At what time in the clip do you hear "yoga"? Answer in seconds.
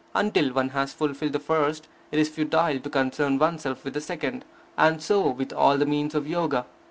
6.27-6.65